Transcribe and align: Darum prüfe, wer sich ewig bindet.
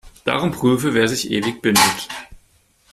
Darum 0.25 0.49
prüfe, 0.51 0.95
wer 0.95 1.07
sich 1.07 1.29
ewig 1.29 1.61
bindet. 1.61 2.07